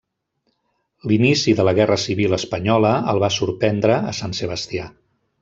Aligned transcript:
L'inici 1.11 1.53
de 1.59 1.65
la 1.67 1.73
guerra 1.79 1.97
civil 2.05 2.37
espanyola 2.39 2.95
el 3.13 3.23
va 3.25 3.31
sorprendre 3.37 4.01
a 4.13 4.17
Sant 4.23 4.35
Sebastià. 4.41 4.91